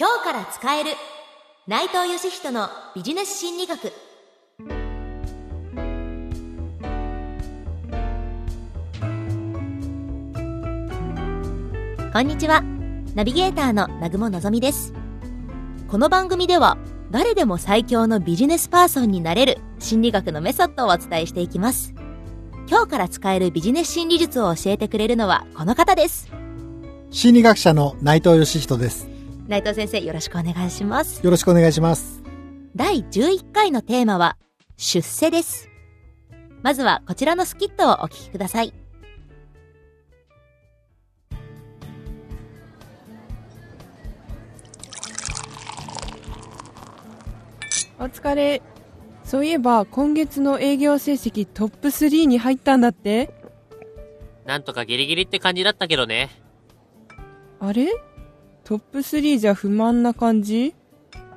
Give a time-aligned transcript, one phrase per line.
[0.00, 0.90] 今日から使える。
[1.66, 3.92] 内藤義人のビジネス心理学。
[12.12, 12.62] こんにちは。
[13.16, 14.92] ナビゲーターの南雲のぞみです。
[15.88, 16.78] この番組では
[17.10, 21.92] 誰でも最強のビジネスパーソンになれる心理学のメソッドをお伝えしていきます。
[22.68, 26.30] 今日から使えるビジネス心理術を教えてくれるのはこの方です。
[27.10, 29.17] 心理学者の内藤義人です。
[29.48, 32.22] 内藤先生よろしくお願いしますよろしくお願いします。
[32.76, 34.36] 第11回のテーマは
[34.76, 35.70] 出世です
[36.62, 38.74] まずはこちらのスキットをお聞きください
[48.00, 48.62] お疲れ。
[49.24, 53.34] そういえば今月の営業成績トップ3に入ったんだって
[54.44, 56.30] なんとかギリギリって感じだったけどね。
[57.60, 57.88] あれ？
[58.68, 60.74] トップ3じゃ不満な感じ？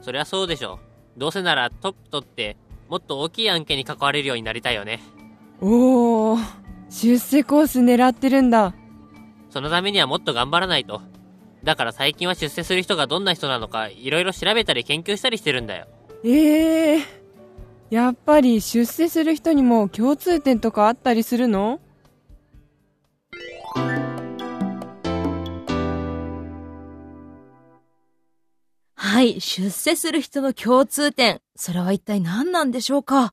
[0.00, 0.78] そりゃそうでしょ。
[1.16, 2.56] どうせならトップ取って、
[2.88, 5.00] もっと大きい案件に関われるようになりたいよね。
[5.60, 6.40] おー、
[6.88, 8.74] 出世コース狙ってるんだ。
[9.50, 11.02] そのためにはもっと頑張らないと。
[11.64, 15.88] だから最近は出世する人がどんな人なのか、いろいろ調べたり研究したりしてるんだよ。
[16.22, 17.00] ええー、
[17.90, 21.80] やっぱり出世する人にも共通点とかあったりするの？
[29.16, 33.32] はい出世する人の共通点それは一体何なんでしょうか？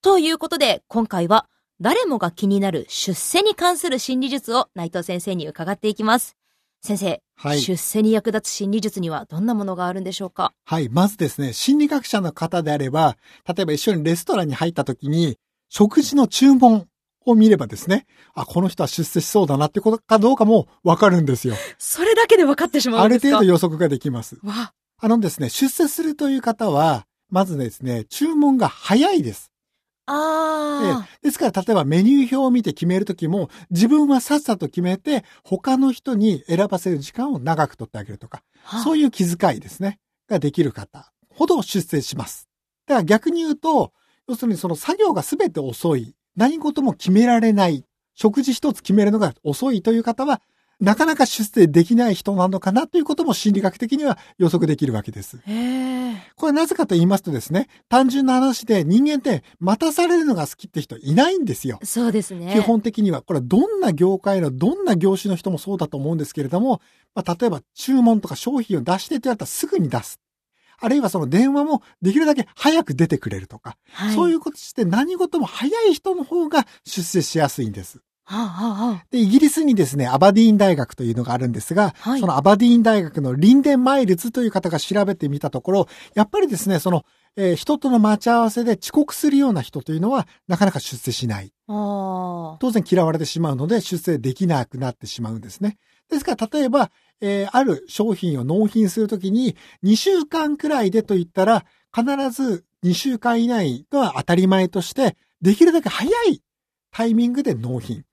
[0.00, 1.44] ということで今回は
[1.82, 6.38] 誰もが気になる出世に関する心理術を内藤先生に伺っていきます
[6.80, 7.60] 先生、はい。
[7.60, 10.54] 出世に役立つ心理術にはどんなものがあるんでしょうか？
[10.64, 10.88] はい。
[10.88, 15.36] まずですね、心理学者の方であれば、例えば一緒にレストランに入った時に、
[15.68, 16.86] 食事の注文
[17.26, 21.54] を見ればですね、あ、この人は出世しそうだなってことかどうかもわかるんですよ。
[21.76, 23.36] それだけで分かってしまあるうんですか？
[23.36, 24.38] 程度予測ができます。
[24.42, 29.52] わあのですね、出世するという方は、まずですね、注文が早いです。
[30.06, 40.00] あええですから、例えばメニュー表を見て決めるときも、自分はさっさと決めて、他の人に選ばせる時間を長く取ってあげるとか、あそういう気遣いですね。
[40.28, 42.48] ができる方ほど出世します。
[42.86, 43.92] だから逆に言うと、
[44.26, 46.16] 要するにその作業が全て遅い。
[46.36, 47.84] 何事も決められない。
[48.14, 50.42] 食事一つ決めるのが遅いという方は、
[50.80, 55.38] なかなか出世できない人なのかなということも心理学的には予測できるわけです。
[56.36, 61.80] これはなぜかと言いますとですね、単純な話で人間って待たされるのが好きって人いないんですよ。
[61.82, 66.80] そうですね基本的には、これはどんな業界のどんな業種の人もそうだと思うんですけれども、
[67.14, 70.20] まあ、例えば注文とか商品を出してって言われたらすぐに出す。
[70.80, 78.00] あるいはその電話もできるだけ早く出てくれるとか、はい、そういううことして何事も早い人の方が出世しやすいんです。
[79.10, 87.04] で、イギリスにですね、アバディーン大学というのがあるんですが、はいそのアバディーン大学のリンデン・マイルズという方が調べてみたところ、やっぱりですね、その、
[87.36, 91.52] えー人との待ち合わせで遅刻するような人というのは、なかなか出世しない。
[91.68, 95.78] あ当然嫌われてしまうので、出世できなくなってしまうんですね。
[96.10, 96.90] ですから、例えば、
[97.20, 101.64] えーある商品を納品するときに、2週間くらいでと言ったら、
[101.94, 106.42] 必ず2週間以内が当たり前として、できるだけ早い
[106.90, 108.04] タイミングで納品。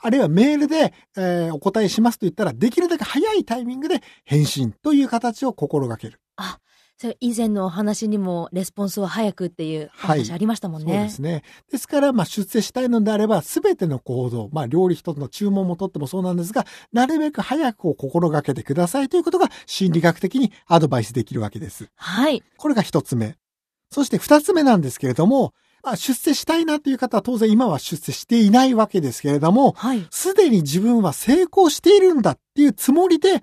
[0.00, 6.20] あるいはメールで、えーお答えしますと言ったら、できるだけ早いタイミングで返信という形を心がける。
[7.00, 11.04] それ以前のお話にもレスポンスは早くっていうお話はいありましたもんそうね。
[11.04, 11.42] ですね。
[11.72, 21.88] ですから、まあ、出世したいのであれば、すべての行動、まあ、料理一つの注文もとってもそうなんですが、なるべく早くを心がけてくださいということが心理学的にアドバイスできるわけです。
[21.94, 22.42] はい。
[22.58, 23.36] これが一つ目。
[23.90, 30.06] そして二つ目なんですけれども、まあ、出世したいなという方は当然今は出世していないわけですけれども、はい。
[30.10, 33.42] すでに自分は成功しているんだっていうつもりで、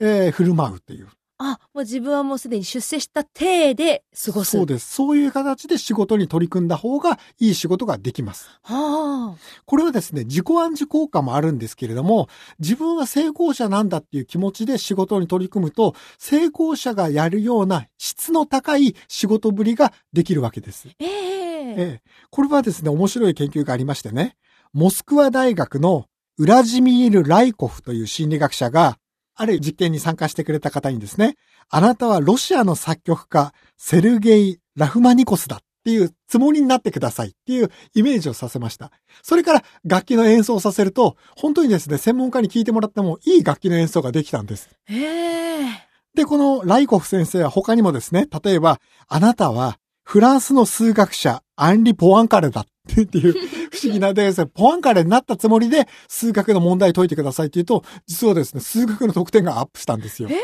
[0.00, 1.08] えー振る舞うという。
[1.40, 4.50] あ、もう自分はもうすでに出世した体で過ごす。
[4.50, 4.92] そうです。
[4.92, 8.50] そういう形で仕事に取り組んだ方がいい仕事ができます。
[8.62, 9.36] はあ。
[9.64, 12.28] これはですね、自己暗示効果もあるんですけれども、
[12.58, 20.88] 自分は成功者なんだっていう気持ちで仕事に取り組むと、成功者がやるような質の高い仕事ぶりができるわけです。
[20.98, 21.37] ええ
[21.76, 24.36] ええ、これはですね、面白い研究がありましてね、
[24.72, 26.06] モスクワ大学の
[26.38, 28.98] ウラジミール・ライコフという心理学者が、
[29.34, 31.36] ある実験に参加してくれた方にですね、
[31.68, 38.90] あなたはロシアの作曲家、セルゲイ・ラフマニコスだっていうつもりになってくださいっていうイメージをさせました。
[39.22, 44.68] それから楽器の演奏をさせると、本当にですね、専門家に聞いてもらってもいい楽器の演奏ができたんです。
[44.88, 52.64] ええで、このライコフ先生は他にもですね、例えば、あなたはフランスの数学者、アンリ・ポワンカレだっ
[53.06, 53.32] ていう
[53.70, 60.28] 不思議なですね、ポワンカレになったつもりで数学の問題解いてくださいって言うと、実はですね、数学の得点がアップしたんですよ。
[60.30, 60.36] え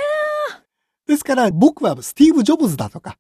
[1.07, 3.19] ですから僕はスティーブ・ジョブズだとか、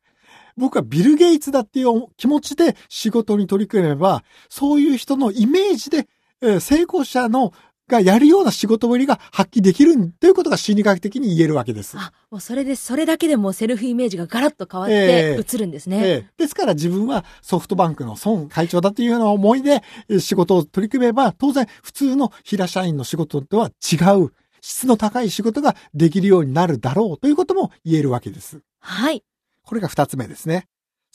[0.56, 6.08] 僕はビル・ゲイツだっていう気持ちで仕事に取り組めば、そういう人のイメージで、
[6.40, 7.52] えー成功者の
[7.88, 11.96] がやるような仕事ぶりが発揮できるということが心理学的に言えるわけです。
[11.98, 15.98] あ、もうそれで、それだけでもうセルフイメージがガラッと変わっえて映るんですね。
[16.02, 28.60] ええですから自分はソフトバンクの孫会長だというような思いでえー仕事を取り組めば、当然普通の平社員の仕事とは違う質の高い仕事ができるようになるだろうということも言えるわけです。
[28.80, 29.22] はい。
[29.62, 30.66] これが二つ目ですね。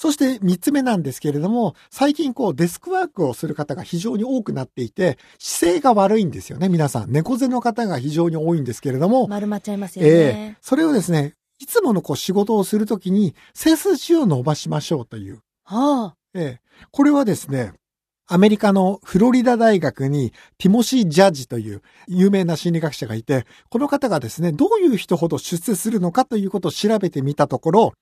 [0.01, 7.11] そして三つ目なんですけれども、最近こうデスクワークをする方が非常に多くなっていて、姿勢が悪いんですよね、皆さん。
[7.11, 10.09] 猫背の方が非常に多いんですけれども、丸まっちゃいますよね。
[10.09, 10.13] え
[10.53, 15.41] えそれをですね、いつものこう仕事をするときに背筋を伸ばしましょうという。
[15.65, 16.15] はあ。
[16.33, 17.73] ええこれはですね、
[18.25, 27.93] アメリカのフロリダ大学にティモシー・ジャッジという有名な心理学者がいて、この方がですね、どういう人ほど出世するのかということを調べてみたところ、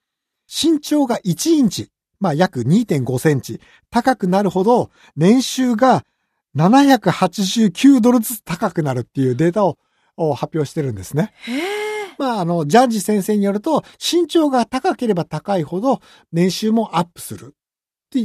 [0.48, 1.90] 身長が1インチ、
[2.20, 3.60] まあ約2.5センチ
[3.90, 6.04] 高くなるほど年収が
[6.56, 9.78] 789ドルずつ高くなるっていうデータを
[10.16, 11.34] お発表してるんですね。
[12.18, 16.02] まあ、あの、ジャッジ先生によると、身長が高ければ高いほど
[16.32, 17.54] 年収もアップする。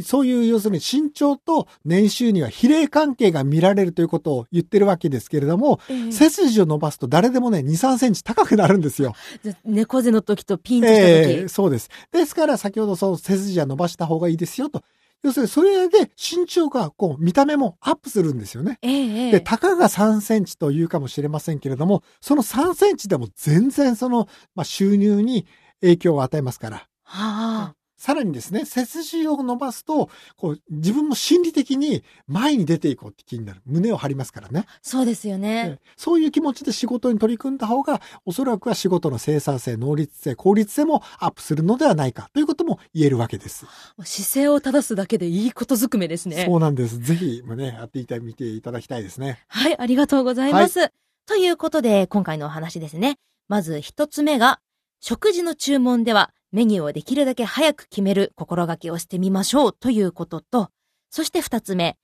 [0.02, 9.14] そういう、要するに身長と年収には比例関係が見られるということを言ってるわけですけれども、ええ背筋を伸ばすと誰でもね、2、3センチ高くなるんですよ。
[9.64, 11.06] 猫背の時とピンとした時。
[11.06, 11.88] ええそうです。
[12.12, 14.82] ですから、先ほどその背筋は伸ばした方がいいですよと。
[15.22, 18.78] 要するに、それで身長が、こう、見た目もアップするんですよね。
[18.82, 24.26] ええええで、たかが3センチというかもしれませんけれども、その3センチでも全然その、
[24.56, 25.46] まあ、収入に
[25.80, 26.76] 影響を与えますから。
[27.04, 27.74] はあ。
[28.02, 33.62] さらにですね、背筋を伸ばすと、こう、自分も心理的に前に出ていこうって気になる。
[33.64, 34.66] 胸を張りますからね。
[34.82, 35.78] そうですよね。
[35.78, 43.66] ええそういう気持ちで仕事に取り組んだ方が、おそらくは仕事の生産性、能率性、効率性もアップするのではないかということも言えるわけです。
[44.02, 46.44] 姿勢を正すだけでいいことずくめですね。
[46.44, 46.98] そうなんです。
[46.98, 49.38] ぜひ、ね、やっていたみていただきたいですね。
[49.46, 50.90] はい、ありがとうございます。
[51.26, 53.14] ということで、今回のお話ですね。
[53.46, 54.58] まず一つ目が、
[54.98, 60.68] 食事の注文ではメニューをできるだけ早く決める心がけをしてみましょうということと、
[61.10, 61.96] そして二つ目、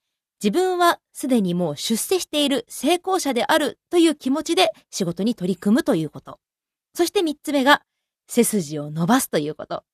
[0.42, 6.38] 自分はすでにもう出世している成功者であるという気持ちで仕事に取り組むということ。
[6.94, 7.82] そして三つ目が、
[8.26, 9.84] 背筋を伸ばすということ。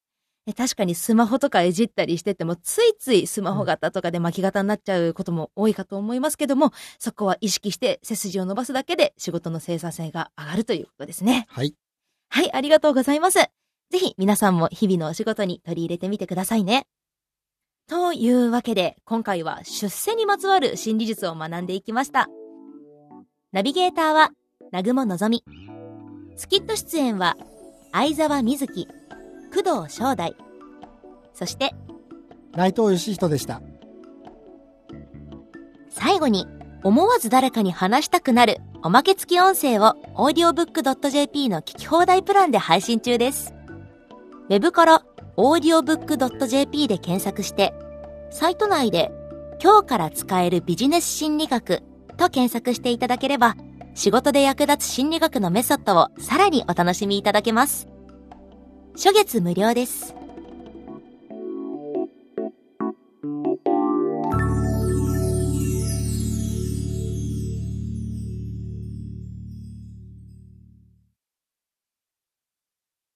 [0.47, 11.47] え確かにスマホとかいじったりしてても、ついついスマホ型とかで巻き型になっちゃうことも多いかと思いますけども、そこは意識して背筋を伸ばすだけで仕事の生産性が上がるということですね。
[11.49, 11.75] はい。
[12.29, 13.39] はい、ありがとうございます。
[13.95, 16.89] ぜひ皆さんも日々のお仕事に取り入れてみてくださいね。
[17.89, 22.29] というわけで、今回は出世にまつわる心理術を学んでいきました。
[23.53, 24.31] ナビゲーターは、
[24.73, 25.45] 南雲のぞみ。
[26.35, 27.37] スキット出演は、
[27.93, 28.89] 相沢瑞希、
[29.55, 30.35] 工藤正代。
[31.33, 31.73] そして、
[32.51, 33.63] 内藤義人でした。
[35.89, 36.49] 最後に、
[36.83, 43.54] 思わず誰かに話したくなるおまけ付き音声を audiobook.jp の聞き放題プランで配信中です。
[44.51, 45.05] ウェブから
[45.37, 47.73] audiobook.jp で検索して、
[48.31, 49.11] サイト内で
[49.63, 51.83] 今日から使えるビジネス心理学
[52.17, 53.57] と検索していただければ、
[53.95, 57.89] 仕事で役立つ心理学のメソッドをさらにお楽しみいただけます。
[58.95, 60.15] 初月無料です。